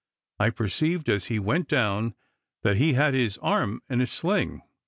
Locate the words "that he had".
2.63-3.13